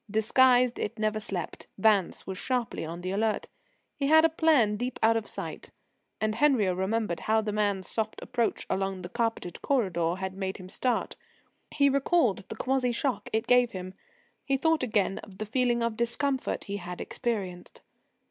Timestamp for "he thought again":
14.43-15.19